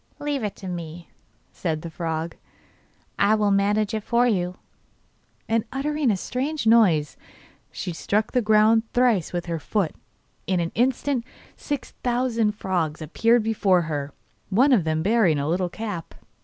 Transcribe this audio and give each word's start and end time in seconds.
'Leave 0.17 0.43
it 0.43 0.55
to 0.55 0.67
me,' 0.67 1.11
said 1.51 1.83
the 1.83 1.89
frog, 1.91 2.35
'I 3.19 3.35
will 3.35 3.51
manage 3.51 3.93
it 3.93 4.01
for 4.01 4.25
you.' 4.25 4.57
And, 5.47 5.63
uttering 5.71 6.09
a 6.09 6.17
strange 6.17 6.65
noise, 6.65 7.17
she 7.71 7.93
struck 7.93 8.31
the 8.31 8.41
ground 8.41 8.81
thrice 8.93 9.31
with 9.31 9.45
her 9.45 9.59
foot. 9.59 9.93
In 10.47 10.59
an 10.59 10.71
instant 10.73 11.23
six 11.55 11.91
thousand 12.03 12.53
frogs 12.53 12.99
appeared 12.99 13.43
before 13.43 13.83
her, 13.83 14.11
one 14.49 14.71
of 14.73 14.85
them 14.85 15.03
bearing 15.03 15.37
a 15.37 15.47
little 15.47 15.69
cap. 15.69 16.15